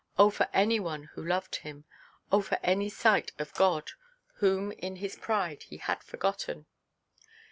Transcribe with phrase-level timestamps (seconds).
[0.17, 1.85] Oh, for any one who loved him;
[2.31, 3.91] oh, for any sight of God,
[4.37, 6.65] whom in his pride he had forgotten!